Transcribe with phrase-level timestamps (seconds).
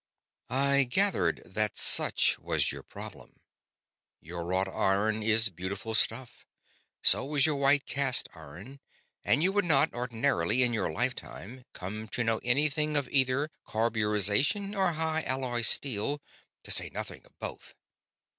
[0.49, 3.35] "I gathered that such was your problem.
[4.19, 6.43] Your wrought iron is beautiful stuff;
[7.03, 8.79] so is your white cast iron;
[9.23, 14.75] and you would not, ordinarily, in your lifetime, come to know anything of either carburization
[14.75, 16.19] or high alloy steel,
[16.63, 17.75] to say nothing of both.